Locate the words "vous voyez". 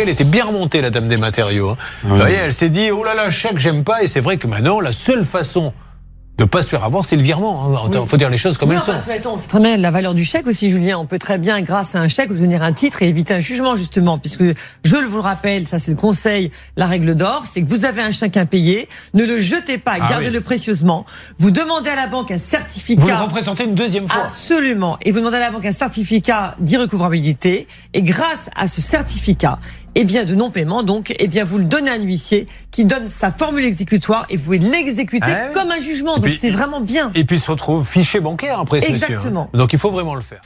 2.04-2.36